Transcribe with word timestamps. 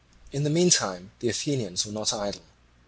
In 0.31 0.41
the 0.41 0.49
meantime 0.49 1.11
the 1.19 1.29
Athenians 1.29 1.85
were 1.85 1.91
not 1.93 2.11
idle. 2.11 2.41